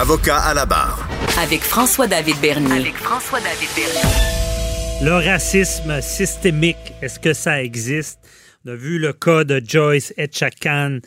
Avocat 0.00 0.38
à 0.38 0.54
la 0.54 0.64
barre. 0.64 1.06
Avec 1.38 1.60
François-David 1.60 2.36
Bernier. 2.40 2.72
Avec 2.72 2.94
François-David 2.94 3.68
Bernier. 3.76 5.04
Le 5.04 5.12
racisme 5.12 6.00
systémique, 6.00 6.94
est-ce 7.02 7.20
que 7.20 7.34
ça 7.34 7.62
existe? 7.62 8.18
On 8.64 8.70
a 8.70 8.76
vu 8.76 8.98
le 8.98 9.12
cas 9.12 9.44
de 9.44 9.60
Joyce 9.62 10.14
Etchakan 10.16 11.00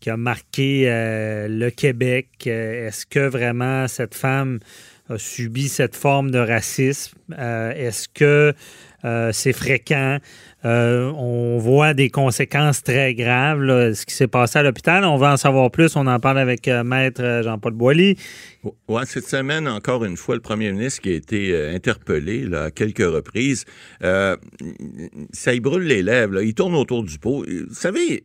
qui 0.00 0.10
a 0.10 0.16
marqué 0.16 0.90
euh, 0.90 1.46
le 1.46 1.70
Québec. 1.70 2.26
Euh, 2.48 2.88
est-ce 2.88 3.06
que 3.06 3.20
vraiment 3.20 3.86
cette 3.86 4.16
femme 4.16 4.58
a 5.08 5.16
subi 5.16 5.68
cette 5.68 5.94
forme 5.94 6.32
de 6.32 6.40
racisme? 6.40 7.16
Euh, 7.38 7.72
est-ce 7.76 8.08
que 8.08 8.52
c'est 9.32 9.52
fréquent? 9.52 10.18
on 10.62 11.58
voit 11.58 11.94
des 11.94 12.10
conséquences 12.10 12.82
très 12.82 13.14
graves, 13.14 13.94
ce 13.94 14.04
qui 14.04 14.14
s'est 14.14 14.28
passé 14.28 14.58
à 14.58 14.62
l'hôpital. 14.62 15.04
On 15.04 15.16
va 15.16 15.32
en 15.32 15.36
savoir 15.36 15.70
plus. 15.70 15.96
On 15.96 16.06
en 16.06 16.20
parle 16.20 16.38
avec 16.38 16.68
Maître 16.68 17.40
Jean-Paul 17.42 17.72
Boilly. 17.72 18.16
Ouais, 18.88 19.06
cette 19.06 19.26
semaine, 19.26 19.66
encore 19.66 20.04
une 20.04 20.18
fois, 20.18 20.34
le 20.34 20.42
premier 20.42 20.70
ministre 20.70 21.00
qui 21.00 21.10
a 21.10 21.14
été 21.14 21.52
euh, 21.52 21.74
interpellé 21.74 22.46
à 22.54 22.70
quelques 22.70 22.98
reprises, 22.98 23.64
euh, 24.02 24.36
ça 25.32 25.54
y 25.54 25.60
brûle 25.60 25.84
les 25.84 26.02
lèvres. 26.02 26.42
Il 26.42 26.52
tourne 26.52 26.74
autour 26.74 27.02
du 27.02 27.18
pot. 27.18 27.46
Vous 27.46 27.74
savez, 27.74 28.22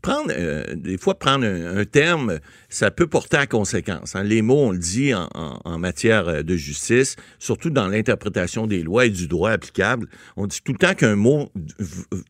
prendre 0.00 0.30
euh, 0.30 0.74
des 0.74 0.96
fois 0.96 1.18
prendre 1.18 1.44
un, 1.44 1.84
terme, 1.84 2.38
ça 2.70 2.90
peut 2.90 3.06
porter 3.06 3.36
à 3.36 3.46
conséquence. 3.46 4.16
Hein. 4.16 4.22
Les 4.22 4.40
mots, 4.40 4.68
on 4.68 4.70
le 4.70 4.78
dit 4.78 5.12
en, 5.12 5.28
en, 5.34 5.78
matière 5.78 6.42
de 6.42 6.56
justice, 6.56 7.16
surtout 7.38 7.68
dans 7.68 7.86
l'interprétation 7.86 8.66
des 8.66 8.82
lois 8.82 9.04
et 9.04 9.10
du 9.10 9.28
droit 9.28 9.50
applicable. 9.50 10.05
On 10.36 10.46
dit 10.46 10.60
tout 10.64 10.72
le 10.72 10.78
temps 10.78 10.94
qu'un 10.94 11.16
mot 11.16 11.50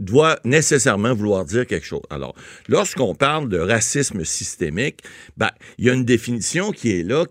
doit 0.01 0.39
nécessairement 0.45 1.15
vouloir 1.15 1.45
dire 1.45 1.67
quelque 1.67 1.87
chose. 1.87 2.03
Alors, 2.11 2.35
lorsqu'on 2.69 3.15
parle 3.15 3.49
de 3.49 3.59
racisme 3.59 4.25
systémique, 4.25 5.01
ben, 5.37 5.51
il 5.79 5.87
y 5.87 5.91
a 5.91 5.93
une 5.93 6.05
définition 6.05 6.73
qui 6.73 6.99
est 6.99 7.03
là 7.03 7.25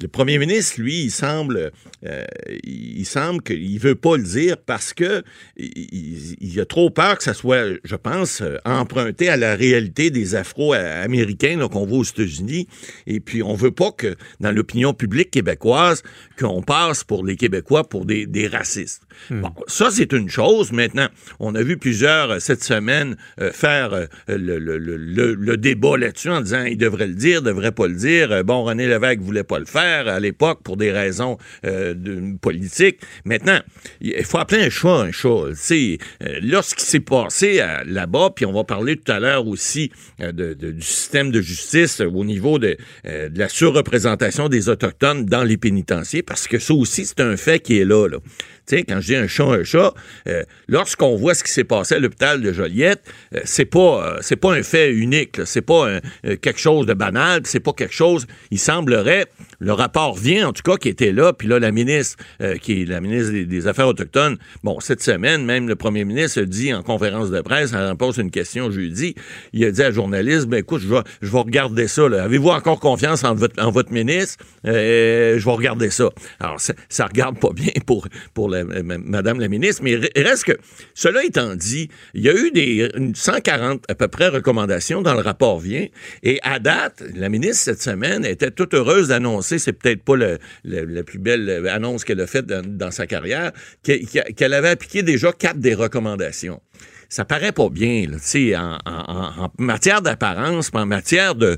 le 0.00 0.08
premier 0.08 0.38
ministre, 0.38 0.80
lui, 0.80 1.04
il 1.04 1.10
semble, 1.10 1.70
euh, 2.04 2.24
il 2.64 3.04
semble 3.06 3.42
qu'il 3.42 3.78
veut 3.78 3.94
pas 3.94 4.16
le 4.16 4.22
dire 4.22 4.56
parce 4.58 4.92
que 4.92 5.22
il, 5.56 6.60
a 6.60 6.64
trop 6.64 6.90
peur 6.90 7.18
que 7.18 7.24
ça 7.24 7.34
soit, 7.34 7.78
je 7.84 7.96
pense, 7.96 8.42
emprunté 8.64 9.28
à 9.28 9.36
la 9.36 9.54
réalité 9.54 10.10
des 10.10 10.34
Afro-Américains 10.34 11.68
qu'on 11.68 11.86
voit 11.86 11.98
aux 11.98 12.04
États-Unis. 12.04 12.68
Et 13.06 13.20
puis, 13.20 13.42
on 13.42 13.54
veut 13.54 13.70
pas 13.70 13.92
que 13.92 14.16
dans 14.40 14.52
l'opinion 14.52 14.94
publique 14.94 15.30
québécoise, 15.30 16.02
qu'on 16.38 16.62
passe 16.62 17.04
pour 17.04 17.24
les 17.24 17.36
Québécois 17.36 17.88
pour 17.88 18.04
des, 18.04 18.48
racistes. 18.50 19.02
Hmm. 19.30 19.40
Bon, 19.40 19.52
ça, 19.76 19.90
c'est 19.90 20.12
une 20.12 20.28
chose. 20.28 20.72
Maintenant, 20.72 21.08
on 21.40 21.54
a 21.54 21.62
vu 21.62 21.76
plusieurs 21.76 22.30
euh, 22.30 22.38
cette 22.38 22.62
semaine 22.62 23.16
faire 23.52 24.06
le, 24.28 24.58
le, 24.58 25.56
débat 25.56 25.96
là-dessus 25.96 26.30
en 26.30 26.40
disant 26.40 26.64
il 26.64 26.76
devrait 26.76 27.06
le 27.06 27.14
dire, 27.14 27.42
devrait 27.42 27.72
pas 27.72 27.86
le 27.86 27.94
dire. 27.94 28.44
Bon, 28.44 28.64
René 28.64 28.86
Lévesque 28.86 29.20
voulait 29.20 29.44
pas 29.44 29.58
le 29.58 29.64
faire 29.64 30.08
à 30.08 30.20
l'époque 30.20 30.60
pour 30.62 30.76
des 30.76 30.90
raisons 30.90 31.38
euh, 31.64 31.94
politiques. 32.40 33.00
Maintenant, 33.24 33.58
il 34.00 34.24
faut 34.24 34.38
appeler 34.38 34.62
un 34.62 34.70
chat 34.70 35.00
un 35.00 35.12
chat. 35.12 35.28
Euh, 35.30 35.96
lorsqu'il 36.42 36.84
s'est 36.84 37.00
passé 37.00 37.62
là-bas, 37.86 38.30
puis 38.34 38.46
on 38.46 38.52
va 38.52 38.64
parler 38.64 38.96
tout 38.96 39.10
à 39.10 39.20
l'heure 39.20 39.46
aussi 39.46 39.90
euh, 40.20 40.32
du 40.32 40.82
système 40.82 41.30
de 41.30 41.40
justice 41.40 42.00
au 42.00 42.24
niveau 42.24 42.58
de, 42.58 42.76
la 43.04 43.48
surreprésentation 43.48 44.48
des 44.48 44.68
Autochtones 44.68 45.24
dans 45.24 45.44
les 45.44 45.56
pénitenciers, 45.56 46.22
parce 46.22 46.46
que 46.46 46.58
ça 46.58 46.74
aussi, 46.74 47.04
c'est 47.04 47.20
un 47.20 47.36
fait 47.36 47.60
qui 47.60 47.78
est 47.78 47.84
là. 47.84 48.08
là. 48.08 48.18
Quand 48.70 49.00
je 49.00 49.06
dis 49.06 49.16
un 49.16 49.26
chat, 49.26 49.44
un 49.44 49.64
chat, 49.64 49.94
lorsqu'on 50.68 51.16
voit 51.16 51.34
ce 51.34 51.44
qui 51.44 51.52
s'est 51.52 51.64
passé 51.64 51.94
à 51.94 51.98
l'hôpital 51.98 52.40
de 52.40 52.52
Joliette, 52.52 53.02
c'est 53.44 53.64
pas 53.64 54.18
c'est 54.20 54.36
pas 54.36 54.54
un 54.54 54.62
fait 54.62 54.92
unique, 54.92 55.40
c'est 55.44 55.62
pas 55.62 56.00
quelque 56.22 56.58
chose 56.58 56.86
de 56.86 56.94
banal, 56.94 57.42
c'est 57.44 57.60
pas 57.60 57.72
quelque 57.72 57.94
chose, 57.94 58.26
il 58.50 58.58
semblerait 58.58 59.26
le 59.58 59.72
rapport 59.72 60.16
vient, 60.16 60.48
en 60.48 60.52
tout 60.52 60.62
cas, 60.62 60.76
qui 60.76 60.88
était 60.88 61.12
là, 61.12 61.32
puis 61.32 61.48
là, 61.48 61.58
la 61.58 61.72
ministre, 61.72 62.16
euh, 62.40 62.56
qui 62.56 62.82
est 62.82 62.84
la 62.84 63.00
ministre 63.00 63.32
des, 63.32 63.66
Affaires 63.66 63.88
autochtones, 63.88 64.36
bon, 64.62 64.78
cette 64.80 65.02
semaine, 65.02 65.44
même 65.44 65.66
le 65.66 65.74
premier 65.74 66.04
ministre 66.04 66.42
a 66.42 66.44
dit 66.44 66.72
en 66.72 66.82
conférence 66.82 67.30
de 67.30 67.40
presse, 67.40 67.72
elle 67.72 67.96
pose 67.96 68.18
une 68.18 68.30
question 68.30 68.70
jeudi, 68.70 69.14
il 69.52 69.64
a 69.64 69.70
dit 69.70 69.82
à 69.82 69.86
la 69.86 69.90
journaliste, 69.90 70.46
ben 70.46 70.58
écoute, 70.58 70.82
je 70.82 70.88
vais, 70.88 71.00
je 71.22 71.30
regarder 71.36 71.88
ça, 71.88 72.04
Avez-vous 72.04 72.48
encore 72.48 72.80
confiance 72.80 73.24
en 73.24 73.34
votre, 73.34 73.62
en 73.62 73.70
votre 73.70 73.92
ministre? 73.92 74.44
Euh, 74.66 75.38
je 75.38 75.44
vais 75.44 75.50
regarder 75.52 75.90
ça. 75.90 76.10
Alors, 76.40 76.60
ça, 76.60 76.74
ça 76.88 77.06
regarde 77.06 77.38
pas 77.38 77.50
bien 77.52 77.72
pour, 77.86 78.08
pour 78.34 78.48
la, 78.48 78.64
Madame 78.64 79.40
la 79.40 79.48
ministre, 79.48 79.82
mais 79.82 79.96
reste 80.16 80.44
que, 80.44 80.58
cela 80.94 81.24
étant 81.24 81.54
dit, 81.54 81.88
il 82.14 82.22
y 82.22 82.28
a 82.28 82.34
eu 82.34 82.50
des 82.50 82.88
140 83.14 83.84
à 83.88 83.94
peu 83.94 84.08
près 84.08 84.28
recommandations 84.28 85.02
dans 85.02 85.14
le 85.14 85.20
rapport 85.20 85.58
vient, 85.58 85.86
et 86.22 86.38
à 86.42 86.58
date, 86.58 87.02
la 87.14 87.28
ministre, 87.28 87.64
cette 87.64 87.82
semaine, 87.82 88.24
était 88.24 88.50
toute 88.50 88.74
heureuse 88.74 89.08
d'annoncer, 89.08 89.45
c'est 89.46 89.72
peut-être 89.72 90.02
pas 90.02 90.16
la 90.64 91.02
plus 91.04 91.18
belle 91.18 91.68
annonce 91.68 92.04
qu'elle 92.04 92.20
a 92.20 92.26
faite 92.26 92.46
dans, 92.46 92.90
sa 92.90 93.06
carrière, 93.06 93.52
qu'elle 93.82 94.54
avait 94.54 94.68
appliqué 94.68 95.02
déjà 95.02 95.32
quatre 95.32 95.58
des 95.58 95.74
recommandations 95.74 96.60
ça 97.08 97.24
paraît 97.24 97.52
pas 97.52 97.68
bien, 97.68 98.06
en, 98.56 98.78
en, 98.84 99.48
matière 99.58 100.02
d'apparence, 100.02 100.70
en 100.72 100.86
matière 100.86 101.34
de, 101.34 101.56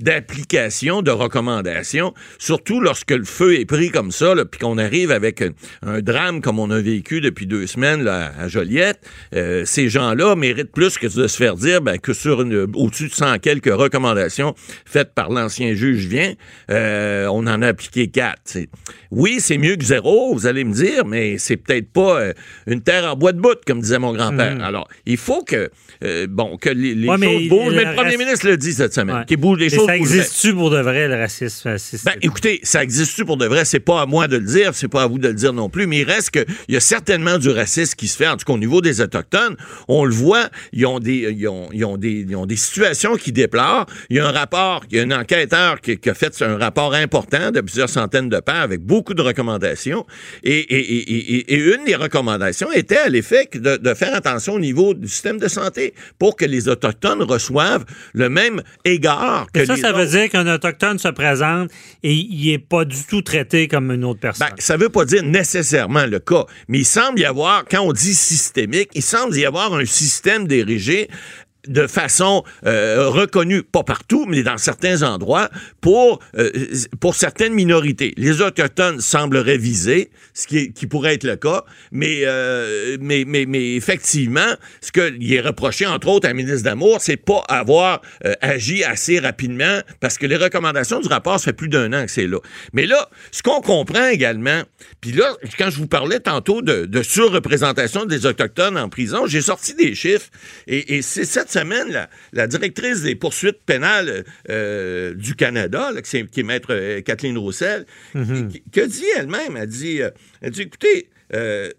d'application, 0.00 1.02
de, 1.02 1.10
recommandations, 1.10 2.14
surtout 2.38 2.80
lorsque 2.80 3.10
le 3.10 3.24
feu 3.24 3.60
est 3.60 3.64
pris 3.64 3.90
comme 3.90 4.10
ça, 4.10 4.34
puis 4.50 4.60
qu'on 4.60 4.78
arrive 4.78 5.10
avec 5.10 5.42
un, 5.82 6.00
drame 6.00 6.40
comme 6.40 6.58
on 6.58 6.70
a 6.70 6.80
vécu 6.80 7.20
depuis 7.20 7.46
deux 7.46 7.66
semaines 7.66 8.02
là, 8.02 8.32
à 8.38 8.48
Joliette, 8.48 9.00
euh, 9.34 9.64
ces 9.64 9.88
gens-là 9.88 10.34
méritent 10.36 10.72
plus 10.72 10.98
que 10.98 11.06
de 11.06 11.26
se 11.26 11.36
faire 11.36 11.56
dire 11.56 11.80
ben, 11.82 11.98
que 11.98 12.12
sur 12.12 12.42
une, 12.42 12.66
au-dessus 12.74 13.08
de 13.08 13.14
100 13.14 13.38
quelques 13.38 13.72
recommandations 13.72 14.54
faites 14.84 15.12
par 15.14 15.30
l'ancien 15.30 15.74
juge 15.74 16.06
vient, 16.06 16.34
euh, 16.70 17.26
on 17.26 17.46
en 17.46 17.62
a 17.62 17.68
appliqué 17.68 18.08
quatre. 18.08 18.58
Oui, 19.10 19.36
c'est 19.40 19.58
mieux 19.58 19.76
que 19.76 19.84
zéro, 19.84 20.34
vous 20.34 20.46
allez 20.46 20.64
me 20.64 20.72
dire, 20.72 21.04
mais 21.04 21.38
c'est 21.38 21.56
peut-être 21.56 21.90
pas 21.90 22.20
euh, 22.20 22.32
une 22.66 22.80
terre 22.80 23.12
en 23.12 23.16
bois 23.16 23.32
de 23.32 23.40
bout, 23.40 23.58
comme 23.66 23.80
disait 23.80 23.98
mon 23.98 24.12
grand-père. 24.12 24.51
Mm. 24.58 24.60
Alors, 24.62 24.88
il 25.06 25.16
faut 25.16 25.42
que, 25.42 25.70
euh, 26.04 26.26
bon, 26.28 26.56
que 26.56 26.70
les, 26.70 27.06
choses 27.06 27.48
bougent. 27.48 27.74
Mais 27.74 27.84
le 27.84 27.94
premier 27.94 28.16
ministre 28.16 28.46
le 28.46 28.56
dit 28.56 28.72
cette 28.72 28.94
semaine. 28.94 29.24
les 29.28 29.70
choses 29.70 29.86
ça 29.86 29.96
existe-tu 29.96 30.54
pour 30.54 30.70
de 30.70 30.80
vrai, 30.80 31.08
le 31.08 31.16
racisme? 31.16 31.76
Ben, 32.04 32.14
écoutez, 32.22 32.60
ça 32.62 32.82
existe-tu 32.82 33.24
pour 33.24 33.36
de 33.36 33.46
vrai? 33.46 33.64
C'est 33.64 33.80
pas 33.80 34.02
à 34.02 34.06
moi 34.06 34.28
de 34.28 34.36
le 34.36 34.46
dire, 34.46 34.74
c'est 34.74 34.88
pas 34.88 35.02
à 35.02 35.06
vous 35.06 35.18
de 35.18 35.28
le 35.28 35.34
dire 35.34 35.52
non 35.52 35.68
plus, 35.68 35.86
mais 35.86 36.00
il 36.00 36.04
reste 36.10 36.30
qu'il 36.30 36.46
y 36.68 36.76
a 36.76 36.80
certainement 36.80 37.38
du 37.38 37.50
racisme 37.50 37.94
qui 37.94 38.08
se 38.08 38.16
fait, 38.16 38.28
en 38.28 38.36
tout 38.36 38.44
cas 38.44 38.52
au 38.52 38.58
niveau 38.58 38.80
des 38.80 39.00
Autochtones. 39.00 39.56
On 39.88 40.04
le 40.04 40.14
voit, 40.14 40.48
ils 40.72 40.86
ont 40.86 40.98
des, 40.98 41.32
ils 41.36 41.48
ont, 41.48 41.68
ils 41.72 41.84
ont 41.84 41.96
des, 41.96 42.26
ils 42.28 42.36
ont 42.36 42.46
des 42.46 42.56
situations 42.56 43.16
qui 43.16 43.32
déplorent. 43.32 43.86
Il 44.10 44.16
y 44.16 44.20
a 44.20 44.26
un 44.26 44.32
rapport, 44.32 44.84
il 44.90 44.96
y 44.96 45.00
a 45.00 45.02
un 45.04 45.10
enquêteur 45.10 45.80
qui, 45.80 45.98
a 46.08 46.14
fait 46.14 46.42
un 46.42 46.58
rapport 46.58 46.94
important 46.94 47.50
de 47.50 47.60
plusieurs 47.60 47.88
centaines 47.88 48.28
de 48.28 48.40
pages 48.40 48.62
avec 48.64 48.80
beaucoup 48.80 49.14
de 49.14 49.22
recommandations. 49.22 50.06
Et, 50.42 50.58
et, 50.58 51.36
et, 51.36 51.54
et 51.54 51.74
une 51.74 51.84
des 51.84 51.96
recommandations 51.96 52.70
était 52.72 52.98
à 52.98 53.08
l'effet 53.08 53.48
de, 53.54 53.76
de 53.76 53.94
faire 53.94 54.14
attention 54.14 54.41
au 54.50 54.58
niveau 54.58 54.94
du 54.94 55.08
système 55.08 55.38
de 55.38 55.48
santé 55.48 55.94
pour 56.18 56.36
que 56.36 56.44
les 56.44 56.68
Autochtones 56.68 57.22
reçoivent 57.22 57.84
le 58.12 58.28
même 58.28 58.62
égard 58.84 59.46
que 59.52 59.64
ça, 59.64 59.74
les 59.74 59.80
ça 59.80 59.92
veut 59.92 60.06
dire 60.06 60.28
qu'un 60.30 60.52
Autochtone 60.52 60.98
se 60.98 61.08
présente 61.08 61.70
et 62.02 62.12
il 62.12 62.50
n'est 62.50 62.58
pas 62.58 62.84
du 62.84 63.04
tout 63.08 63.22
traité 63.22 63.68
comme 63.68 63.90
une 63.90 64.04
autre 64.04 64.20
personne. 64.20 64.48
Ben, 64.48 64.56
ça 64.58 64.76
ne 64.76 64.82
veut 64.82 64.88
pas 64.88 65.04
dire 65.04 65.22
nécessairement 65.22 66.06
le 66.06 66.18
cas, 66.18 66.44
mais 66.68 66.80
il 66.80 66.84
semble 66.84 67.20
y 67.20 67.24
avoir, 67.24 67.64
quand 67.70 67.80
on 67.80 67.92
dit 67.92 68.14
systémique, 68.14 68.90
il 68.94 69.02
semble 69.02 69.36
y 69.36 69.44
avoir 69.44 69.74
un 69.74 69.84
système 69.84 70.46
dirigé 70.46 71.08
de 71.68 71.86
façon 71.86 72.42
euh, 72.66 73.08
reconnue, 73.08 73.62
pas 73.62 73.84
partout, 73.84 74.26
mais 74.26 74.42
dans 74.42 74.58
certains 74.58 75.02
endroits, 75.02 75.48
pour, 75.80 76.18
euh, 76.36 76.50
pour 77.00 77.14
certaines 77.14 77.54
minorités. 77.54 78.14
Les 78.16 78.40
Autochtones 78.40 79.00
sembleraient 79.00 79.58
visés, 79.58 80.10
ce 80.34 80.46
qui, 80.46 80.72
qui 80.72 80.86
pourrait 80.86 81.14
être 81.14 81.24
le 81.24 81.36
cas, 81.36 81.64
mais, 81.92 82.22
euh, 82.24 82.96
mais, 83.00 83.24
mais, 83.26 83.46
mais 83.46 83.74
effectivement, 83.74 84.56
ce 84.80 84.90
qu'il 84.90 85.32
est 85.32 85.40
reproché, 85.40 85.86
entre 85.86 86.08
autres, 86.08 86.26
à 86.26 86.30
la 86.30 86.34
ministre 86.34 86.64
d'Amour, 86.64 86.98
c'est 87.00 87.16
pas 87.16 87.44
avoir 87.48 88.02
agi 88.40 88.82
assez 88.82 89.18
rapidement, 89.18 89.80
parce 90.00 90.18
que 90.18 90.26
les 90.26 90.36
recommandations 90.36 91.00
du 91.00 91.08
rapport, 91.08 91.38
ça 91.38 91.46
fait 91.46 91.52
plus 91.52 91.68
d'un 91.68 91.92
an 91.92 92.04
que 92.04 92.10
c'est 92.10 92.26
là. 92.26 92.38
Mais 92.72 92.86
là, 92.86 93.08
ce 93.30 93.42
qu'on 93.42 93.60
comprend 93.60 94.08
également, 94.08 94.62
puis 95.00 95.12
là, 95.12 95.36
quand 95.58 95.70
je 95.70 95.76
vous 95.76 95.86
parlais 95.86 96.20
tantôt 96.20 96.62
de, 96.62 97.02
surreprésentation 97.02 98.04
des 98.04 98.26
Autochtones 98.26 98.78
en 98.78 98.88
prison, 98.88 99.26
j'ai 99.26 99.42
sorti 99.42 99.74
des 99.74 99.94
chiffres, 99.94 100.30
et, 100.66 100.96
et 100.96 101.02
c'est 101.02 101.24
cette 101.24 101.51
semaine, 101.52 101.88
la, 101.90 102.08
la 102.32 102.46
directrice 102.46 103.02
des 103.02 103.14
poursuites 103.14 103.62
pénales 103.64 104.24
euh, 104.50 105.14
du 105.14 105.34
Canada, 105.36 105.90
là, 105.92 106.02
qui, 106.02 106.16
est, 106.18 106.30
qui 106.30 106.40
est 106.40 106.44
maître 106.44 106.68
euh, 106.72 107.00
Kathleen 107.02 107.38
Roussel, 107.38 107.86
qui, 108.50 108.62
qui 108.72 108.80
a 108.80 108.86
dit 108.86 109.04
elle-même, 109.16 109.56
elle 109.56 109.68
dit, 109.68 110.02
euh, 110.02 110.10
elle 110.40 110.50
dit 110.50 110.62
écoutez, 110.62 111.08
euh, 111.34 111.70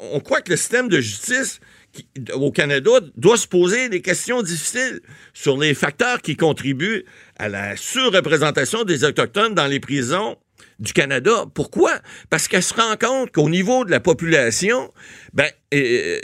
on 0.00 0.20
croit 0.20 0.42
que 0.42 0.50
le 0.50 0.56
système 0.56 0.88
de 0.88 1.00
justice 1.00 1.58
qui- 1.92 2.06
au 2.34 2.52
Canada 2.52 2.90
doit 3.16 3.36
se 3.36 3.48
poser 3.48 3.88
des 3.88 4.00
questions 4.00 4.42
difficiles 4.42 5.00
sur 5.34 5.58
les 5.58 5.74
facteurs 5.74 6.20
qui 6.22 6.36
contribuent 6.36 7.04
à 7.38 7.48
la 7.48 7.76
surreprésentation 7.76 8.84
des 8.84 9.04
Autochtones 9.04 9.54
dans 9.54 9.66
les 9.66 9.80
prisons 9.80 10.36
du 10.78 10.92
Canada. 10.92 11.44
Pourquoi? 11.54 11.92
Parce 12.30 12.48
qu'elle 12.48 12.62
se 12.62 12.74
rend 12.74 12.96
compte 13.00 13.30
qu'au 13.32 13.48
niveau 13.48 13.84
de 13.84 13.90
la 13.90 14.00
population, 14.00 14.90
ben, 15.32 15.46
euh, 15.74 15.78
euh, 15.78 16.20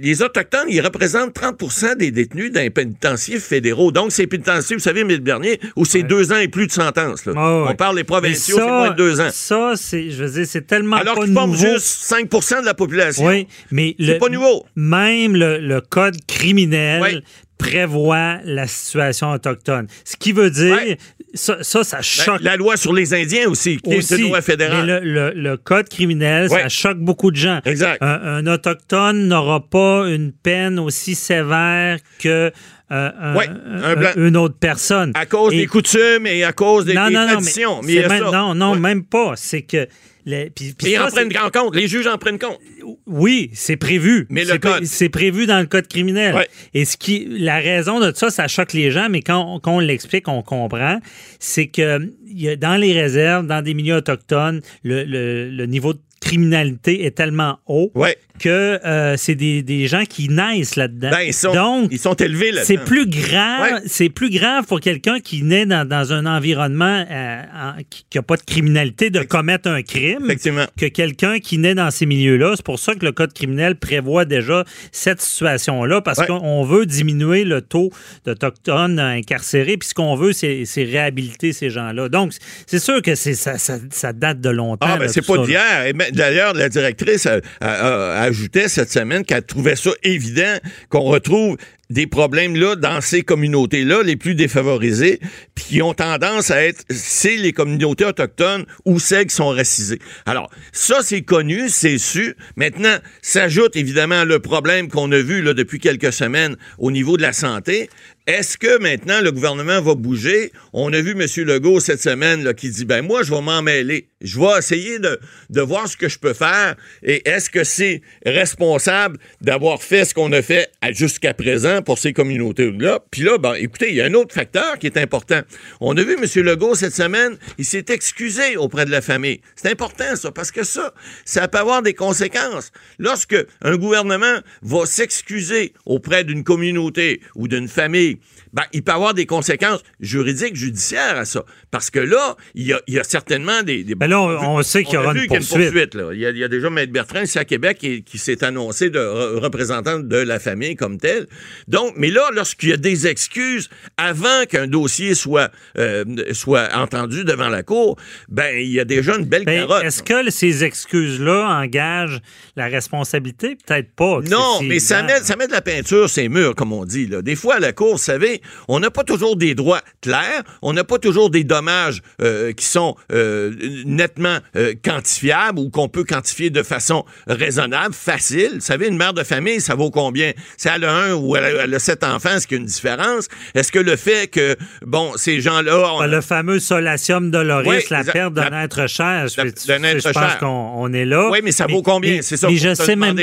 les 0.00 0.22
Autochtones, 0.22 0.66
ils 0.68 0.80
représentent 0.80 1.34
30% 1.34 1.96
des 1.96 2.10
détenus 2.10 2.50
dans 2.52 2.60
les 2.60 2.70
pénitenciers 2.70 3.38
fédéraux. 3.38 3.92
Donc, 3.92 4.10
c'est 4.12 4.26
pénitenciers, 4.26 4.76
vous 4.76 4.82
savez, 4.82 5.04
mille 5.04 5.20
dernier, 5.22 5.60
où 5.76 5.84
c'est 5.84 6.02
deux 6.02 6.32
ans 6.32 6.38
et 6.38 6.48
plus 6.48 6.66
de 6.66 6.72
sentence. 6.72 7.24
là. 7.26 7.32
Ah 7.36 7.62
ouais. 7.64 7.68
On 7.70 7.74
parle 7.76 7.94
des 7.96 8.00
Mais 8.02 8.04
provinciaux, 8.04 8.56
c'est 8.58 8.66
moins 8.66 8.90
de 8.90 8.96
deux 8.96 9.20
ans. 9.20 9.28
Ça, 9.32 9.72
c'est, 9.76 10.10
je 10.10 10.24
veux 10.24 10.30
dire, 10.30 10.46
c'est 10.48 10.66
tellement 10.66 10.96
Alors 10.96 11.18
qu'ils 11.22 11.32
forment 11.32 11.56
juste 11.56 11.86
5% 12.12 12.60
de 12.62 12.66
la 12.66 12.74
population. 12.74 13.24
Oui, 13.26 13.46
mais 13.70 13.94
C'est 14.00 14.14
le, 14.14 14.18
pas 14.18 14.28
nouveau. 14.28 14.66
même 14.74 15.36
le, 15.36 15.58
le 15.58 15.80
code 15.80 16.16
criminel 16.26 17.00
Oui. 17.02 17.22
prévoit 17.58 18.38
la 18.44 18.66
situation 18.66 19.30
autochtone. 19.30 19.86
Ce 20.04 20.16
qui 20.16 20.32
veut 20.32 20.50
dire, 20.50 20.74
Ouais. 20.74 20.98
Ça, 21.34 21.58
ça, 21.62 21.82
ça 21.84 22.02
choque 22.02 22.40
la 22.42 22.56
loi 22.56 22.76
sur 22.76 22.92
les 22.92 23.14
Indiens 23.14 23.48
aussi, 23.48 23.78
qui 23.78 23.92
est 23.94 24.10
une 24.10 24.28
loi 24.28 24.42
fédérale. 24.42 24.86
Mais 24.86 25.00
le, 25.00 25.30
le- 25.30 25.32
le 25.34 25.56
code 25.56 25.88
criminel, 25.88 26.48
Ouais. 26.50 26.62
ça 26.62 26.68
choque 26.68 26.98
beaucoup 26.98 27.30
de 27.30 27.36
gens. 27.36 27.60
Exact. 27.64 27.98
Un, 28.02 28.20
un 28.22 28.46
autochtone 28.46 29.28
n'aura 29.28 29.60
pas 29.68 30.08
une 30.08 30.32
peine 30.32 30.78
aussi 30.78 31.14
sévère 31.14 31.98
que 32.18 32.52
euh, 32.90 33.34
Ouais, 33.36 33.48
un- 33.48 33.94
blanc. 33.96 34.10
une 34.16 34.36
autre 34.36 34.56
personne. 34.58 35.12
À 35.14 35.26
cause 35.26 35.52
Et- 35.54 35.58
des 35.58 35.66
coutumes 35.66 36.26
et 36.26 36.44
à 36.44 36.52
cause 36.52 36.84
des, 36.84 36.94
non, 36.94 37.08
des 37.08 37.14
non, 37.14 37.20
non, 37.26 37.32
traditions. 37.34 37.80
mais 37.82 37.94
Mais 38.02 38.08
même- 38.08 38.24
non, 38.32 38.54
non, 38.54 38.72
Ouais. 38.72 38.78
même 38.78 39.04
pas. 39.04 39.32
C'est 39.36 39.62
que 39.62 39.86
les, 40.24 40.52
ça, 40.80 41.06
en 41.06 41.08
prennent 41.10 41.28
grand 41.28 41.50
compte. 41.50 41.74
Les 41.74 41.88
juges 41.88 42.06
en 42.06 42.16
prennent 42.18 42.38
compte. 42.38 42.58
oui, 43.06 43.50
c'est 43.54 43.76
prévu. 43.76 44.26
Mais 44.30 44.44
le 44.44 44.58
code. 44.58 44.84
C'est 44.84 45.08
prévu 45.08 45.46
dans 45.46 45.58
le 45.60 45.66
code 45.66 45.88
criminel. 45.88 46.34
Ouais. 46.34 46.48
Et 46.74 46.84
ce 46.84 46.96
qui, 46.96 47.26
la 47.28 47.56
raison 47.58 47.98
de 48.00 48.12
ça, 48.14 48.30
ça 48.30 48.46
choque 48.48 48.72
les 48.72 48.90
gens, 48.90 49.08
mais 49.10 49.20
quand, 49.22 49.54
on- 49.56 49.58
quand 49.60 49.76
on 49.76 49.80
l'explique, 49.80 50.28
on 50.28 50.42
comprend. 50.42 51.00
C'est 51.40 51.66
que 51.66 51.98
il 52.28 52.40
y 52.40 52.48
a, 52.50 52.56
dans 52.56 52.76
les 52.76 52.92
réserves, 52.92 53.46
dans 53.46 53.62
des 53.62 53.74
milieux 53.74 53.96
autochtones, 53.96 54.60
le, 54.84 55.04
le- 55.04 55.48
le 55.50 55.66
niveau 55.66 55.92
de 55.94 55.98
criminalité 56.20 57.04
est 57.04 57.10
tellement 57.16 57.58
haut 57.66 57.90
Ouais. 57.94 58.16
Que 58.42 58.80
euh, 58.84 59.16
c'est 59.16 59.34
des, 59.34 59.62
des 59.62 59.86
gens 59.86 60.04
qui 60.04 60.28
naissent 60.28 60.76
là-dedans. 60.76 61.10
Ben, 61.10 61.20
ils 61.26 61.32
sont, 61.32 61.52
Donc, 61.54 61.88
ils 61.92 61.98
sont 61.98 62.14
élevés 62.14 62.50
là 62.52 62.62
c'est 62.64 62.76
plus 62.78 63.06
grave, 63.06 63.62
Ouais. 63.62 63.80
c'est 63.86 64.08
plus 64.08 64.30
grave 64.30 64.66
pour 64.66 64.80
quelqu'un 64.80 65.20
qui 65.20 65.42
naît 65.42 65.66
dans, 65.66 65.86
dans 65.88 66.12
un 66.12 66.26
environnement 66.26 67.04
euh, 67.10 67.42
en- 67.54 67.74
qui 67.88 68.04
n'a 68.14 68.22
pas 68.22 68.36
de 68.36 68.42
criminalité 68.42 69.10
de 69.10 69.20
commettre 69.22 69.68
un 69.68 69.82
crime 69.82 70.24
Effectivement. 70.24 70.64
que 70.78 70.86
quelqu'un 70.86 71.38
qui 71.38 71.58
naît 71.58 71.74
dans 71.74 71.90
ces 71.90 72.06
milieux-là. 72.06 72.54
C'est 72.56 72.64
pour 72.64 72.78
ça 72.78 72.94
que 72.94 73.04
le 73.04 73.12
code 73.12 73.32
criminel 73.32 73.76
prévoit 73.76 74.24
déjà 74.24 74.64
cette 74.90 75.20
situation-là, 75.20 76.00
parce 76.00 76.18
Ouais. 76.18 76.26
qu'on 76.26 76.64
veut 76.64 76.84
diminuer 76.86 77.44
le 77.44 77.60
taux 77.62 77.90
d'Autochtones 78.26 78.98
incarcérés, 78.98 79.76
puis 79.76 79.88
ce 79.88 79.94
qu'on 79.94 80.16
veut, 80.16 80.32
c'est 80.32 80.64
réhabiliter 80.76 81.52
ces 81.52 81.70
gens-là. 81.70 82.08
Donc, 82.08 82.32
c'est 82.66 82.78
sûr 82.78 83.00
que 83.02 83.14
ça, 83.14 83.58
ça, 83.58 83.78
ça 83.90 84.12
date 84.12 84.40
de 84.40 84.50
longtemps. 84.50 84.86
Ah, 84.88 84.96
ben, 84.98 85.08
c'est 85.08 85.24
pas 85.26 85.38
d'hier. 85.38 85.92
Ben, 85.94 86.10
D'ailleurs, 86.12 86.54
la 86.54 86.68
directrice 86.68 87.26
a- 87.26 87.40
a- 87.60 87.68
a- 87.68 88.31
ajoutait 88.32 88.68
cette 88.68 88.90
semaine 88.90 89.24
qu'elle 89.24 89.44
trouvait 89.44 89.76
ça 89.76 89.90
évident 90.02 90.56
qu'on 90.88 91.02
retrouve 91.02 91.58
des 91.90 92.06
problèmes 92.06 92.56
là 92.56 92.74
dans 92.74 93.02
ces 93.02 93.20
communautés-là 93.22 94.02
les 94.02 94.16
plus 94.16 94.34
défavorisées, 94.34 95.20
puis 95.54 95.64
qui 95.64 95.82
ont 95.82 95.92
tendance 95.92 96.50
à 96.50 96.64
être 96.64 96.84
c'est 96.88 97.36
les 97.36 97.52
communautés 97.52 98.06
autochtones 98.06 98.64
ou 98.86 98.98
celles 98.98 99.26
qui 99.26 99.34
sont 99.34 99.50
racisées. 99.50 99.98
Alors 100.24 100.50
ça 100.72 101.00
c'est 101.02 101.20
connu, 101.20 101.68
c'est 101.68 101.98
su. 101.98 102.34
Maintenant 102.56 102.96
s'ajoute 103.20 103.76
évidemment 103.76 104.24
le 104.24 104.38
problème 104.38 104.88
qu'on 104.88 105.12
a 105.12 105.18
vu 105.18 105.42
là 105.42 105.52
depuis 105.52 105.78
quelques 105.78 106.14
semaines 106.14 106.56
au 106.78 106.90
niveau 106.90 107.18
de 107.18 107.22
la 107.22 107.34
santé. 107.34 107.90
Est-ce 108.28 108.56
que 108.56 108.78
maintenant 108.78 109.20
le 109.20 109.32
gouvernement 109.32 109.80
va 109.80 109.96
bouger? 109.96 110.52
On 110.72 110.92
a 110.92 111.00
vu 111.00 111.10
M. 111.10 111.26
Legault 111.44 111.80
cette 111.80 112.00
semaine 112.00 112.54
qui 112.54 112.70
dit 112.70 112.84
ben 112.84 113.02
moi 113.02 113.24
je 113.24 113.34
vais 113.34 113.40
m'en 113.40 113.62
mêler, 113.62 114.10
je 114.20 114.38
vais 114.38 114.58
essayer 114.58 115.00
de, 115.00 115.60
voir 115.60 115.88
ce 115.88 115.96
que 115.96 116.08
je 116.08 116.20
peux 116.20 116.32
faire. 116.32 116.76
Et 117.02 117.28
est-ce 117.28 117.50
que 117.50 117.64
c'est 117.64 118.00
responsable 118.24 119.18
d'avoir 119.40 119.82
fait 119.82 120.04
ce 120.04 120.14
qu'on 120.14 120.30
a 120.30 120.40
fait 120.40 120.70
jusqu'à 120.90 121.34
présent 121.34 121.82
pour 121.82 121.98
ces 121.98 122.12
communautés-là? 122.12 123.00
Puis 123.10 123.22
là, 123.22 123.38
ben, 123.38 123.54
écoutez, 123.54 123.88
il 123.88 123.96
y 123.96 124.00
a 124.00 124.04
un 124.04 124.14
autre 124.14 124.32
facteur 124.32 124.78
qui 124.78 124.86
est 124.86 124.98
important. 124.98 125.40
On 125.80 125.96
a 125.96 126.02
vu 126.04 126.14
M. 126.14 126.44
Legault 126.44 126.76
cette 126.76 126.94
semaine, 126.94 127.36
il 127.58 127.64
s'est 127.64 127.86
excusé 127.88 128.56
auprès 128.56 128.84
de 128.84 128.92
la 128.92 129.00
famille. 129.00 129.40
C'est 129.56 129.70
important, 129.70 130.14
ça, 130.14 130.30
parce 130.30 130.52
que 130.52 130.62
ça, 130.62 130.94
ça 131.24 131.48
peut 131.48 131.58
avoir 131.58 131.82
des 131.82 131.94
conséquences. 131.94 132.70
Lorsque 133.00 133.36
un 133.62 133.76
gouvernement 133.76 134.38
va 134.62 134.86
s'excuser 134.86 135.72
auprès 135.86 136.22
d'une 136.22 136.44
communauté 136.44 137.20
ou 137.34 137.48
d'une 137.48 137.66
famille, 137.68 138.11
ben, 138.52 138.62
il 138.72 138.82
peut 138.82 138.92
avoir 138.92 139.14
des 139.14 139.26
conséquences 139.26 139.80
juridiques, 140.00 140.56
judiciaires 140.56 141.16
à 141.18 141.24
ça. 141.24 141.44
Parce 141.70 141.90
que 141.90 141.98
là, 142.00 142.36
il 142.54 142.66
y 142.66 142.72
a, 142.72 142.80
il 142.86 142.94
y 142.94 142.98
a 142.98 143.04
certainement 143.04 143.62
des... 143.62 143.84
des 143.84 143.94
Ben 143.94 144.08
là, 144.08 144.20
on, 144.20 144.58
on 144.58 144.62
sait 144.62 144.84
qu'il 144.84 144.94
y 144.94 144.96
aura 144.98 145.12
une 145.12 145.20
qu'il 145.22 145.32
y 145.32 145.34
a 145.34 145.38
une 145.38 145.44
poursuite. 145.46 145.70
poursuite, 145.70 145.94
là. 145.94 146.10
Il, 146.12 146.20
y 146.20 146.26
a, 146.26 146.30
il 146.30 146.38
y 146.38 146.44
a 146.44 146.48
déjà 146.48 146.70
Maître 146.70 146.92
Bertrand 146.92 147.22
ici 147.22 147.38
à 147.38 147.44
Québec 147.44 147.78
qui, 147.78 148.02
qui 148.02 148.18
s'est 148.18 148.44
annoncé 148.44 148.90
de 148.90 148.98
re- 148.98 149.38
représentant 149.38 149.98
de 149.98 150.16
la 150.16 150.38
famille 150.38 150.76
comme 150.76 150.98
tel. 150.98 151.26
Donc, 151.68 151.94
mais 151.96 152.10
là, 152.10 152.28
lorsqu'il 152.34 152.70
y 152.70 152.72
a 152.72 152.76
des 152.76 153.06
excuses 153.06 153.68
avant 153.96 154.44
qu'un 154.48 154.66
dossier 154.66 155.14
soit, 155.14 155.50
euh, 155.78 156.04
soit 156.32 156.68
entendu 156.74 157.24
devant 157.24 157.48
la 157.48 157.62
Cour, 157.62 157.98
ben 158.28 158.56
il 158.58 158.70
y 158.70 158.80
a 158.80 158.84
déjà 158.84 159.16
une 159.16 159.24
belle 159.24 159.44
Ben, 159.44 159.66
carotte. 159.66 159.84
Est-ce 159.84 160.02
que 160.02 160.30
ces 160.30 160.64
excuses-là 160.64 161.60
engagent 161.62 162.20
la 162.56 162.66
responsabilité? 162.66 163.56
Peut-être 163.66 163.92
pas. 163.94 164.20
Non, 164.28 164.60
mais 164.62 164.78
ça 164.78 165.02
met, 165.02 165.20
ça 165.20 165.36
met 165.36 165.46
de 165.46 165.52
la 165.52 165.62
peinture 165.62 166.08
sur 166.08 166.22
les 166.22 166.28
murs, 166.28 166.54
comme 166.54 166.72
on 166.72 166.84
dit. 166.84 167.06
Là. 167.06 167.22
Des 167.22 167.36
fois, 167.36 167.56
à 167.56 167.60
la 167.60 167.72
Cour, 167.72 167.98
savez, 168.02 168.42
on 168.68 168.80
n'a 168.80 168.90
pas 168.90 169.04
toujours 169.04 169.36
des 169.36 169.54
droits 169.54 169.82
clairs, 170.00 170.42
on 170.62 170.72
n'a 170.72 170.84
pas 170.84 170.98
toujours 170.98 171.30
des 171.30 171.44
dommages 171.44 172.02
euh, 172.20 172.52
qui 172.52 172.64
sont 172.64 172.96
euh, 173.12 173.52
nettement 173.84 174.38
euh, 174.56 174.74
quantifiables 174.82 175.58
ou 175.58 175.70
qu'on 175.70 175.88
peut 175.88 176.04
quantifier 176.04 176.50
de 176.50 176.62
façon 176.62 177.04
raisonnable, 177.26 177.94
facile. 177.94 178.52
Vous 178.54 178.60
savez, 178.60 178.88
une 178.88 178.96
mère 178.96 179.14
de 179.14 179.22
famille, 179.22 179.60
ça 179.60 179.74
vaut 179.74 179.90
combien? 179.90 180.32
Si 180.56 180.68
elle 180.68 180.84
a 180.84 180.94
un 180.94 181.14
ou 181.14 181.36
elle 181.36 181.44
a, 181.44 181.64
elle 181.64 181.74
a 181.74 181.78
sept 181.78 182.04
enfants, 182.04 182.36
est-ce 182.36 182.46
qu'il 182.46 182.58
y 182.58 182.60
a 182.60 182.62
une 182.62 182.66
différence? 182.66 183.28
Est-ce 183.54 183.72
que 183.72 183.78
le 183.78 183.96
fait 183.96 184.28
que, 184.28 184.56
bon, 184.84 185.12
ces 185.16 185.40
gens-là... 185.40 185.98
Ben, 186.00 186.06
le 186.06 186.20
fameux 186.20 186.58
solatium 186.58 187.30
doloris, 187.30 187.68
Oui, 187.68 187.84
la 187.90 188.04
perte 188.04 188.34
d'un 188.34 188.62
être 188.62 188.86
cher. 188.86 189.28
Je, 189.28 190.12
pense 190.12 190.36
qu'on 190.36 190.46
on 190.46 190.92
est 190.92 191.04
là. 191.04 191.30
Oui, 191.30 191.40
mais 191.42 191.52
ça 191.52 191.66
vaut 191.66 191.82
combien? 191.82 192.22
C'est 192.22 192.36
ça 192.36 192.48
Mais 192.48 192.56
je 192.56 192.74
sais 192.74 192.96
même. 192.96 193.18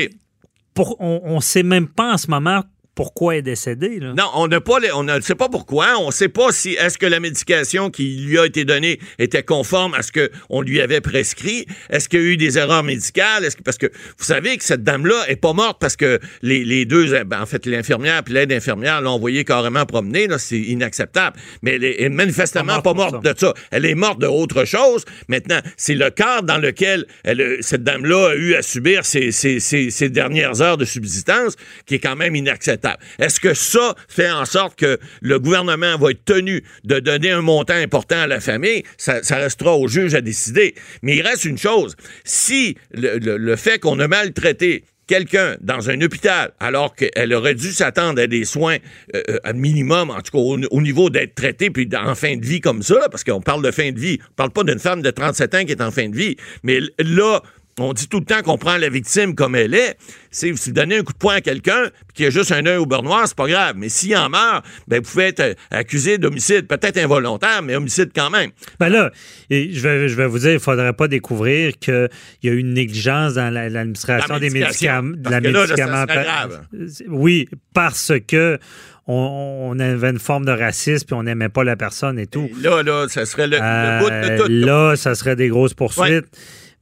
Pour, 0.74 0.96
on 1.02 1.36
ne 1.36 1.42
sait 1.42 1.64
même 1.64 1.88
pas 1.88 2.14
en 2.14 2.18
ce 2.18 2.28
moment 2.28 2.64
pourquoi 2.96 3.38
est 3.38 3.42
décédée. 3.42 4.00
Là. 4.00 4.14
Non, 4.18 4.26
on 4.36 4.48
n'a 4.48 4.60
pas, 4.60 4.80
les- 4.80 4.92
on 4.92 5.04
ne 5.04 5.22
sait 5.22 5.36
pas 5.36 5.48
pourquoi. 5.48 5.98
On 6.00 6.08
ne 6.08 6.12
sait 6.12 6.28
pas 6.28 6.52
si 6.52 6.72
est-ce 6.74 6.98
que 6.98 7.06
la 7.06 7.20
médication 7.22 7.90
qui 7.90 8.18
lui 8.28 8.38
a 8.38 8.46
été 8.46 8.66
donnée 8.66 9.00
était 9.20 9.44
conforme 9.44 9.94
à 9.94 10.02
ce 10.02 10.12
que 10.12 10.30
on 10.50 10.62
lui 10.62 10.82
avait 10.82 11.00
prescrit? 11.00 11.66
Est-ce 11.90 12.10
qu'il 12.10 12.20
y 12.20 12.24
a 12.24 12.26
eu 12.26 12.38
des 12.38 12.58
erreurs 12.58 12.84
médicales? 12.84 13.46
Est-ce 13.46 13.56
que 13.56 13.64
parce 13.64 13.78
que 13.78 13.88
vous 13.88 14.26
savez 14.26 14.58
que 14.58 14.64
cette 14.66 14.84
dame-là 14.84 15.16
est 15.30 15.38
pas 15.38 15.54
morte 15.54 15.78
parce 15.80 15.96
que 15.96 16.20
les, 16.42 16.66
les 16.66 16.86
deux, 16.86 17.24
ben, 17.24 17.42
en 17.42 17.46
fait, 17.46 17.66
l'infirmière 17.66 18.22
puis 18.24 18.34
l'aide 18.34 18.52
infirmière 18.52 19.02
l'ont 19.02 19.12
envoyée 19.12 19.46
carrément 19.46 19.86
promener. 19.86 20.28
Là, 20.28 20.38
c'est 20.38 20.60
inacceptable. 20.60 21.38
Mais 21.62 21.76
elle 21.76 21.84
est 21.86 22.10
manifestement 22.10 22.82
Pas 22.82 22.82
pas 22.82 22.94
morte 22.94 23.24
de 23.24 23.34
ça. 23.38 23.54
Elle 23.72 23.86
est 23.86 23.96
morte 23.96 24.20
de 24.20 24.28
autre 24.28 24.66
chose. 24.66 25.06
Maintenant, 25.30 25.60
c'est 25.78 25.96
le 25.96 26.10
cadre 26.10 26.44
dans 26.44 26.58
lequel 26.58 27.06
elle, 27.24 27.58
cette 27.62 27.84
dame-là 27.84 28.32
a 28.32 28.36
eu 28.36 28.56
à 28.56 28.62
subir 28.62 29.06
ses, 29.06 29.32
ses- 29.32 29.62
ses- 29.62 29.90
ses 29.90 30.10
dernières 30.10 30.62
heures 30.62 30.78
de 30.78 30.86
subsistance 30.86 31.56
qui 31.86 31.96
est 31.96 32.00
quand 32.00 32.18
même 32.18 32.36
inacceptable. 32.36 32.79
Est-ce 33.20 33.40
que 33.40 33.54
ça 33.54 33.96
fait 34.08 34.30
en 34.32 34.46
sorte 34.46 34.78
que 34.78 35.00
le 35.22 35.40
gouvernement 35.40 35.98
va 35.98 36.12
être 36.12 36.26
tenu 36.26 36.64
de 36.84 37.00
donner 37.00 37.32
un 37.32 37.42
montant 37.42 37.76
important 37.76 38.20
à 38.20 38.28
la 38.28 38.40
famille? 38.40 38.84
Ça, 38.98 39.22
restera 39.32 39.76
au 39.76 39.88
juge 39.88 40.14
à 40.14 40.22
décider. 40.22 40.76
Mais 41.02 41.18
il 41.18 41.22
reste 41.22 41.46
une 41.46 41.58
chose. 41.58 41.96
Si 42.24 42.76
le, 42.92 43.56
fait 43.56 43.80
qu'on 43.80 44.00
a 44.00 44.08
maltraité 44.08 44.84
quelqu'un 45.08 45.56
dans 45.60 45.90
un 45.90 46.00
hôpital 46.02 46.52
alors 46.60 46.96
qu'elle 46.96 47.34
aurait 47.34 47.56
dû 47.56 47.72
s'attendre 47.72 48.22
à 48.22 48.28
des 48.28 48.46
soins 48.46 48.78
euh, 49.16 49.24
euh, 49.28 49.38
à 49.44 49.54
minimum, 49.54 50.12
en 50.12 50.22
tout 50.22 50.32
cas 50.32 50.38
au, 50.38 50.60
au 50.70 50.82
niveau 50.82 51.10
d'être 51.10 51.34
traitée 51.34 51.72
puis 51.72 51.90
en 51.98 52.14
fin 52.14 52.38
de 52.38 52.46
vie 52.46 52.62
comme 52.62 52.84
ça, 52.84 53.10
parce 53.10 53.24
qu'on 53.24 53.42
parle 53.42 53.64
de 53.64 53.72
fin 53.72 53.92
de 53.92 54.00
vie, 54.00 54.20
on 54.32 54.34
parle 54.36 54.52
pas 54.52 54.64
d'une 54.64 54.78
femme 54.78 55.02
de 55.02 55.10
37 55.10 55.56
ans 55.56 55.66
qui 55.66 55.72
est 55.72 55.82
en 55.82 55.90
fin 55.90 56.10
de 56.10 56.16
vie, 56.16 56.36
mais 56.62 56.80
là, 57.00 57.42
on 57.82 57.94
dit 57.94 58.08
tout 58.08 58.20
le 58.20 58.26
temps 58.26 58.42
qu'on 58.42 58.58
prend 58.58 58.78
la 58.78 58.90
victime 58.90 59.36
comme 59.36 59.56
elle 59.56 59.74
est. 59.74 59.98
Si 60.32 60.52
vous 60.52 60.58
donnez 60.72 60.98
un 60.98 61.04
coup 61.04 61.14
de 61.14 61.18
poing 61.18 61.36
à 61.36 61.42
quelqu'un 61.42 61.84
puis 62.08 62.14
qu'il 62.16 62.26
a 62.28 62.30
juste 62.30 62.52
un 62.52 62.66
œil 62.66 62.78
au 62.78 62.86
beurre 62.86 63.04
noir, 63.04 63.24
c'est 63.28 63.36
pas 63.36 63.48
grave. 63.48 63.74
Mais 63.78 63.90
s'il 63.90 64.16
en 64.16 64.30
meurt, 64.30 64.64
ben 64.88 65.02
vous 65.02 65.10
pouvez 65.10 65.26
être 65.28 65.40
euh, 65.40 65.54
accusé 65.72 66.18
d'homicide, 66.18 66.68
peut-être 66.68 66.98
involontaire, 66.98 67.62
mais 67.64 67.76
homicide 67.76 68.12
quand 68.16 68.30
même. 68.30 68.52
Ben 68.80 68.90
là, 68.90 69.12
et 69.50 69.72
je, 69.74 69.80
vais, 69.82 70.08
je 70.10 70.16
vais 70.16 70.28
vous 70.28 70.40
dire, 70.40 70.52
il 70.52 70.56
ne 70.56 70.60
faudrait 70.60 70.94
pas 70.94 71.08
découvrir 71.08 71.74
qu'il 71.80 72.10
y 72.44 72.50
a 72.50 72.52
eu 72.52 72.58
une 72.60 72.74
négligence 72.74 73.34
dans 73.36 73.52
la- 73.54 73.70
l'administration 73.70 74.34
La 74.36 74.40
des 74.40 74.50
médicaments. 74.50 75.16
de 75.18 75.30
la 75.30 75.40
là, 75.40 75.66
là, 75.66 76.06
grave. 76.06 76.62
Oui, 77.08 77.48
parce 77.74 78.12
que 78.28 78.60
on, 79.08 79.72
on 79.74 79.80
avait 79.80 80.12
une 80.12 80.20
forme 80.20 80.46
de 80.46 80.52
racisme 80.52 81.08
puis 81.08 81.16
on 81.16 81.24
n'aimait 81.24 81.50
pas 81.50 81.64
la 81.64 81.76
personne 81.76 82.20
et 82.20 82.28
tout. 82.28 82.50
Là, 82.62 82.84
là, 82.84 83.08
ça 83.10 83.26
serait 83.26 83.48
le, 83.48 83.58
le 83.58 84.00
bout 84.04 84.10
de 84.10 84.14
Euh, 84.14 84.38
tout. 84.38 84.48
là, 84.52 84.96
ça 84.96 85.16
serait 85.16 85.36
des 85.36 85.48
grosses 85.48 85.74
poursuites. 85.74 86.26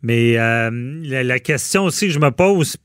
Mais 0.01 0.37
euh, 0.37 0.69
la, 1.03 1.23
la 1.23 1.39
question 1.39 1.85
aussi 1.85 2.07
que 2.07 2.13
je 2.13 2.19
me 2.19 2.31
pose, 2.31 2.77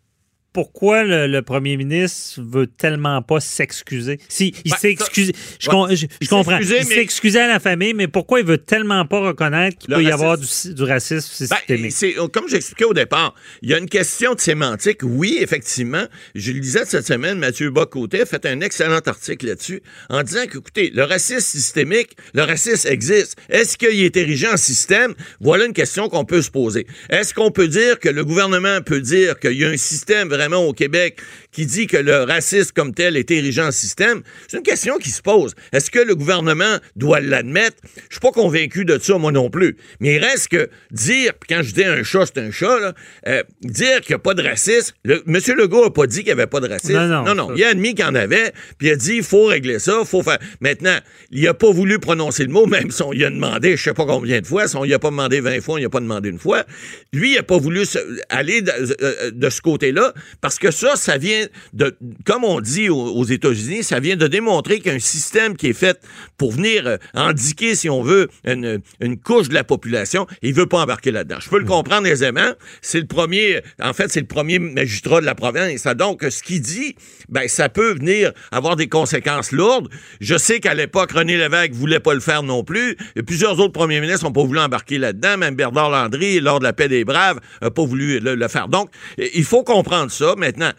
pourquoi 0.53 1.05
le, 1.05 1.27
le 1.27 1.43
premier 1.43 1.77
ministre 1.77 2.41
veut 2.43 2.67
tellement 2.67 3.23
pas 3.23 3.41
s'excuser? 3.41 4.19
Si, 4.29 4.55
il 4.65 4.71
Ben, 4.71 4.77
s'est 4.77 4.91
excusé. 4.91 5.33
Je, 5.59 5.71
Ouais. 5.71 5.97
je- 5.97 6.07
je 6.21 6.29
comprends. 6.29 6.57
excusé, 6.59 6.81
il 6.83 6.89
mais- 6.89 6.95
s'est 6.95 7.01
excusé 7.03 7.41
à 7.41 7.49
la 7.49 7.61
famille, 7.61 7.95
mais 7.95 8.09
pourquoi 8.09 8.41
il 8.41 8.47
veut 8.47 8.59
tellement 8.59 9.05
pas 9.07 9.21
reconnaître 9.21 9.79
qu'il 9.79 9.95
peut 9.95 10.03
y 10.03 10.11
avoir 10.11 10.37
du, 10.39 10.47
du 10.75 10.83
racisme 10.83 11.47
Ben, 11.49 11.57
systémique? 11.57 11.93
c'est, 11.93 12.15
comme 12.33 12.49
j'expliquais 12.49 12.85
au 12.85 12.95
départ, 12.95 13.35
il 13.63 13.71
y 13.71 13.75
a 13.75 13.79
une 13.79 13.89
question 13.89 14.35
de 14.35 14.41
sémantique. 14.41 14.99
Oui, 15.03 15.39
effectivement, 15.41 16.05
je 16.35 16.53
le 16.53 16.61
disais 16.61 16.85
cette 16.85 17.07
semaine, 17.07 17.39
Mathieu 17.39 17.71
Bocoté 17.71 18.23
a 18.23 18.27
fait 18.27 18.45
un 18.47 18.61
excellent 18.61 19.01
article 19.07 19.47
là-dessus 19.47 19.83
en 20.11 20.23
disant 20.23 20.45
que, 20.47 20.59
écoutez, 20.59 20.91
le 20.95 21.05
racisme 21.05 21.41
systémique, 21.41 22.17
le 22.35 22.43
racisme 22.43 22.89
existe. 22.89 23.37
Est-ce 23.49 23.77
qu'il 23.79 24.03
est 24.03 24.17
érigé 24.17 24.49
en 24.49 24.57
système? 24.57 25.15
Voilà 25.41 25.65
une 25.67 25.73
question 25.73 26.09
qu'on 26.09 26.25
peut 26.25 26.43
se 26.43 26.51
poser. 26.51 26.87
Est-ce 27.11 27.33
qu'on 27.35 27.51
peut 27.51 27.69
dire 27.69 27.99
que 27.99 28.09
le 28.09 28.25
gouvernement 28.25 28.81
peut 28.85 29.01
dire 29.01 29.39
qu'il 29.39 29.53
y 29.53 29.65
a 29.65 29.69
un 29.69 29.77
système 29.77 30.29
au 30.51 30.73
Québec 30.73 31.21
qui 31.53 31.67
dit 31.67 31.87
que 31.87 31.97
le 31.99 32.23
racisme 32.25 32.73
comme 32.75 32.95
tel 32.95 33.17
est 33.17 33.31
érigé 33.31 33.61
en 33.63 33.71
système? 33.71 34.23
C'est 34.49 34.57
une 34.57 34.63
question 34.63 34.99
qui 34.99 35.11
se 35.11 35.23
pose. 35.23 35.55
Est-ce 35.73 35.91
que 35.91 35.99
le 36.01 36.15
gouvernement 36.15 36.79
doit 36.97 37.21
l'admettre? 37.21 37.77
Je 38.09 38.15
suis 38.15 38.21
pas 38.21 38.33
convaincu 38.33 38.85
de 38.85 38.99
ça, 38.99 39.19
moi 39.19 39.31
non 39.33 39.51
plus. 39.51 39.77
Mais 40.01 40.15
il 40.17 40.19
reste 40.25 40.49
que 40.49 40.69
dire, 40.91 41.33
puis 41.39 41.55
quand 41.55 41.63
je 41.63 41.73
dis 41.75 41.85
un 41.85 42.03
chat, 42.03 42.25
c'est 42.27 42.39
un 42.41 42.51
chat, 42.51 42.81
là, 42.81 42.95
euh, 43.29 43.43
dire 43.63 44.01
qu'il 44.01 44.11
n'y 44.11 44.17
a 44.17 44.19
pas 44.19 44.35
de 44.35 44.43
racisme. 44.43 44.95
Le, 45.05 45.23
M. 45.27 45.39
Legault 45.57 45.85
n'a 45.85 45.91
pas 45.91 46.07
dit 46.07 46.17
qu'il 46.19 46.27
n'y 46.27 46.33
avait 46.33 46.47
pas 46.47 46.61
de 46.61 46.69
racisme. 46.69 46.95
Non, 46.95 47.35
non, 47.35 47.49
ça- 47.49 47.55
Il 47.57 47.65
a 47.65 47.69
admis 47.69 47.95
qu'il 47.95 48.05
y 48.05 48.09
en 48.09 48.15
avait, 48.15 48.53
puis 48.79 48.89
il 48.89 48.91
a 48.93 48.97
dit 48.97 49.17
il 49.17 49.23
faut 49.23 49.45
régler 49.47 49.79
ça, 49.79 49.99
il 50.01 50.07
faut 50.07 50.23
faire. 50.23 50.39
Maintenant, 50.61 50.97
il 51.31 51.43
n'a 51.45 51.55
pas 51.55 51.71
voulu 51.71 51.99
prononcer 51.99 52.45
le 52.45 52.51
mot, 52.51 52.67
même 52.67 52.91
si 52.91 53.03
on 53.03 53.13
lui 53.13 53.25
a 53.25 53.31
demandé, 53.31 53.77
je 53.77 53.83
sais 53.83 53.93
pas 53.95 54.07
combien 54.07 54.41
de 54.41 54.47
fois, 54.47 54.67
si 54.69 54.77
on 54.77 54.85
lui 54.85 54.95
a 54.95 54.99
pas 54.99 55.11
demandé 55.11 55.41
20 55.41 55.61
fois, 55.61 55.75
on 55.75 55.79
lui 55.79 55.85
a 55.85 55.91
pas 55.91 56.01
demandé 56.01 56.31
une 56.31 56.39
fois. 56.39 56.65
Lui, 57.13 57.33
il 57.33 57.37
n'a 57.37 57.43
pas 57.43 57.59
voulu 57.59 57.85
se- 57.85 57.99
aller 58.31 58.63
de, 58.63 58.73
euh, 59.03 59.31
de 59.33 59.51
ce 59.51 59.61
côté-là, 59.61 60.15
parce 60.41 60.59
que 60.59 60.71
ça, 60.71 60.97
ça 60.97 61.19
vient 61.19 61.42
de, 61.73 61.97
comme 62.25 62.45
on 62.45 62.61
dit 62.61 62.89
aux, 62.89 62.97
aux 62.97 63.25
États-Unis, 63.25 63.83
ça 63.83 64.01
vient 64.01 64.17
de 64.17 64.27
démontrer 64.27 64.81
qu'un 64.81 64.99
système 64.99 65.57
qui 65.57 65.69
est 65.69 65.73
fait 65.73 66.01
pour 66.37 66.53
venir 66.53 66.87
euh, 66.87 66.97
indiquer, 67.15 67.75
si 67.75 67.89
on 67.89 68.03
veut, 68.03 68.29
une, 68.45 68.81
une 69.01 69.19
couche 69.19 69.49
de 69.49 69.55
la 69.55 69.65
population, 69.65 70.27
il 70.43 70.55
veut 70.55 70.67
pas 70.67 70.81
embarquer 70.81 71.11
là-dedans. 71.11 71.39
Je 71.41 71.49
peux 71.49 71.59
le 71.59 71.65
comprendre 71.65 72.07
aisément. 72.07 72.53
C'est 72.81 73.01
le 73.01 73.07
premier, 73.07 73.61
en 73.81 73.93
fait, 73.93 74.11
c'est 74.11 74.21
le 74.21 74.27
premier 74.27 74.59
magistrat 74.59 75.21
de 75.21 75.27
la 75.27 75.35
province. 75.35 75.87
Donc, 75.97 76.25
ce 76.29 76.43
qu'il 76.43 76.61
dit, 76.61 76.97
ben, 77.29 77.49
ça 77.49 77.69
peut 77.69 77.95
venir 77.95 78.33
avoir 78.51 78.77
des 78.77 78.89
conséquences 78.89 79.53
lourdes. 79.53 79.89
Je 80.21 80.37
sais 80.37 80.61
qu'à 80.61 80.75
l'époque, 80.75 81.13
René 81.13 81.37
Lévesque 81.37 81.73
voulait 81.73 82.01
pas 82.01 82.15
le 82.15 82.21
faire 82.21 82.43
non 82.43 82.65
plus. 82.65 82.97
Et 83.17 83.23
plusieurs 83.23 83.59
autres 83.61 83.73
premiers 83.73 84.01
ministres 84.01 84.25
n'ont 84.25 84.33
pas 84.33 84.45
voulu 84.45 84.59
embarquer 84.59 84.99
là-dedans. 84.99 85.39
Même 85.39 85.55
Bernard 85.55 85.91
Landry, 85.91 86.41
lors 86.41 86.59
de 86.59 86.65
la 86.65 86.73
paix 86.73 86.89
des 86.89 87.05
Braves, 87.05 87.41
n'a 87.61 87.71
pas 87.71 87.85
voulu 87.85 88.21
le, 88.21 88.35
le 88.35 88.49
faire. 88.49 88.69
Donc, 88.69 88.91
il 89.19 89.45
faut 89.45 89.63
comprendre 89.63 90.11
ça. 90.11 90.35
Maintenant, 90.37 90.71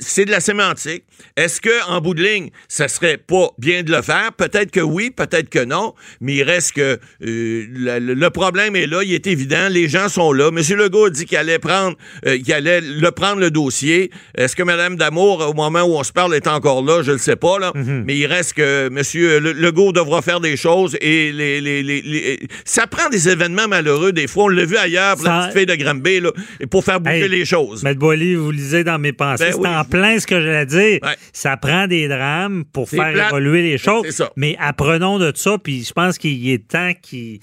c'est 0.00 0.24
de 0.24 0.30
la 0.30 0.40
sémantique. 0.40 1.04
Est-ce 1.36 1.60
que, 1.60 1.88
en 1.88 2.00
bout 2.00 2.14
de 2.14 2.22
ligne, 2.22 2.50
ça 2.68 2.88
serait 2.88 3.16
pas 3.16 3.48
bien 3.58 3.82
de 3.82 3.90
le 3.92 4.02
faire? 4.02 4.32
Peut-être 4.36 4.70
que 4.70 4.80
oui, 4.80 5.10
peut-être 5.10 5.48
que 5.48 5.64
non. 5.64 5.94
Mais 6.20 6.34
il 6.34 6.42
reste 6.42 6.72
que 6.72 6.98
euh, 7.24 7.66
le, 7.70 7.98
le 8.14 8.30
problème 8.30 8.76
est 8.76 8.86
là. 8.86 9.02
Il 9.02 9.12
est 9.14 9.26
évident. 9.26 9.68
Les 9.70 9.88
gens 9.88 10.08
sont 10.08 10.32
là. 10.32 10.48
M. 10.48 10.58
Legault 10.76 11.06
a 11.06 11.10
dit 11.10 11.24
qu'il 11.26 11.36
allait 11.38 11.58
prendre, 11.58 11.96
euh, 12.26 12.38
qu'il 12.38 12.52
allait 12.52 12.80
le 12.80 13.10
prendre 13.10 13.40
le 13.40 13.50
dossier. 13.50 14.10
Est-ce 14.36 14.56
que 14.56 14.62
Mme 14.62 14.96
Damour, 14.96 15.48
au 15.48 15.54
moment 15.54 15.82
où 15.82 15.94
on 15.96 16.02
se 16.04 16.12
parle, 16.12 16.34
est 16.34 16.46
encore 16.46 16.82
là? 16.84 17.02
Je 17.02 17.08
ne 17.10 17.16
le 17.16 17.18
sais 17.20 17.36
pas, 17.36 17.58
là. 17.58 17.72
Mais 17.74 18.16
il 18.16 18.26
reste 18.26 18.54
que 18.54 18.86
M. 18.88 19.02
Le- 19.42 19.52
Legault 19.52 19.92
devra 19.92 20.22
faire 20.22 20.40
des 20.40 20.56
choses 20.56 20.96
et 21.00 21.32
les, 21.32 21.60
les- 21.60 21.82
les- 21.82 22.02
les- 22.02 22.38
ça 22.64 22.86
prend 22.86 23.08
des 23.08 23.28
événements 23.28 23.68
malheureux. 23.68 24.12
Des 24.12 24.26
fois, 24.26 24.44
on 24.44 24.48
l'a 24.48 24.64
vu 24.64 24.76
ailleurs 24.76 25.16
pour 25.16 25.24
la 25.26 25.46
petite 25.48 25.58
fille 25.58 25.66
de 25.66 25.74
Granby, 25.82 26.20
là, 26.20 26.30
pour 26.70 26.84
faire 26.84 27.00
bouger 27.00 27.22
Hey, 27.22 27.28
les 27.28 27.44
choses. 27.44 27.82
Maître 27.82 27.98
Boily, 28.00 28.34
vous 28.34 28.50
lisez 28.50 28.84
dans 28.84 28.98
mes 28.98 29.12
pensées. 29.12 29.44
Ben 29.44 29.52
c'est 29.52 29.58
oui. 29.58 29.68
en 29.68 29.83
plein 29.84 30.18
ce 30.18 30.26
que 30.26 30.40
j'allais 30.40 30.66
dire. 30.66 30.98
Ouais. 31.02 31.16
Ça 31.32 31.56
prend 31.56 31.86
des 31.86 32.08
drames 32.08 32.64
pour 32.72 32.88
faire 32.88 33.12
plate. 33.12 33.28
évoluer 33.30 33.62
les 33.62 33.78
choses. 33.78 34.22
Mais 34.36 34.56
apprenons 34.60 35.18
de 35.18 35.32
ça, 35.34 35.56
puis 35.62 35.84
je 35.84 35.92
pense 35.92 36.18
qu'il 36.18 36.48
est 36.50 36.66
temps 36.68 36.92
qu'il- 37.00 37.40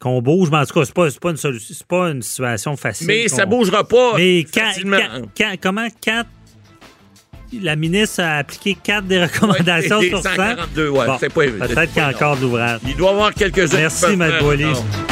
qu'on 0.00 0.22
bouge. 0.22 0.48
Mais 0.50 0.58
en 0.58 0.64
tout 0.64 0.74
cas, 0.78 0.84
c'est 0.84 0.94
pas, 0.94 1.10
c'est 1.10 1.20
pas, 1.20 1.30
une, 1.30 1.36
solution- 1.36 1.74
c'est 1.76 1.86
pas 1.86 2.10
une 2.10 2.22
situation 2.22 2.76
facile. 2.76 3.06
Mais 3.08 3.28
ça 3.28 3.46
bougera 3.46 3.82
pas 3.86 4.12
Mais 4.16 4.44
quand, 4.52 4.60
facilement. 4.60 4.98
quand- 4.98 5.22
quand- 5.36 5.54
comment 5.60 5.88
quatre. 6.00 6.28
La 7.62 7.76
ministre 7.76 8.22
a 8.22 8.36
appliqué 8.36 8.76
quatre 8.82 9.06
des 9.06 9.24
recommandations 9.24 10.00
Ouais, 10.00 10.08
sur 10.10 10.22
100. 10.22 10.28
142, 10.36 10.88
ouais. 10.90 11.06
Peut-être 11.06 11.86
qu'il 11.94 11.96
y 11.96 12.04
a 12.04 12.08
encore 12.10 12.36
de 12.36 12.42
l'ouvrage. 12.42 12.80
Il 12.86 12.94
doit 12.94 13.08
y 13.08 13.12
avoir 13.14 13.32
quelques-uns. 13.34 13.78
Merci, 13.78 14.04
qui 14.06 15.07